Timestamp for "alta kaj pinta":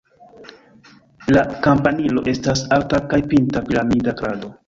2.79-3.65